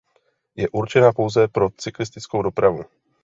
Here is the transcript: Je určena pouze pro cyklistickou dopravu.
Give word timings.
Je 0.55 0.69
určena 0.69 1.11
pouze 1.13 1.47
pro 1.47 1.69
cyklistickou 1.69 2.41
dopravu. 2.41 2.83